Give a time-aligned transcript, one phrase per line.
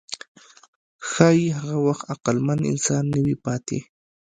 [1.09, 3.79] ښایي هغه وخت عقلمن انسان نه وي پاتې.